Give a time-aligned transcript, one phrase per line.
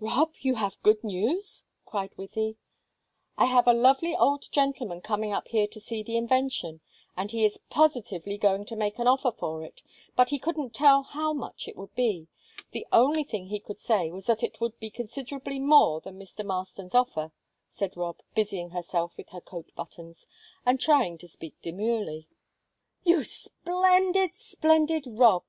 [0.00, 2.56] "Rob, have you good news?" cried Wythie.
[3.38, 6.80] "I have a lovely old gentleman coming up here to see the invention,
[7.16, 9.84] and he is positively going to make an offer for it,
[10.16, 12.26] but he couldn't tell how much it would be.
[12.72, 16.44] The only thing he could say was that it would be considerably more than Mr.
[16.44, 17.30] Marston's offer,"
[17.68, 20.26] said Rob, busying herself with her coat buttons,
[20.64, 22.26] and trying to speak demurely.
[23.04, 25.44] "You splendid, splendid Rob!"